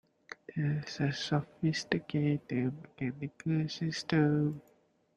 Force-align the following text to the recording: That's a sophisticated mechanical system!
That's 0.57 0.99
a 0.99 1.11
sophisticated 1.13 2.49
mechanical 2.97 3.69
system! 3.69 4.59